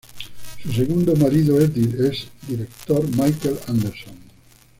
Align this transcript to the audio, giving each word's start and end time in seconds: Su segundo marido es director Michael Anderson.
Su 0.63 0.71
segundo 0.73 1.15
marido 1.15 1.59
es 1.61 1.75
director 1.75 3.05
Michael 3.15 3.55
Anderson. 3.67 4.15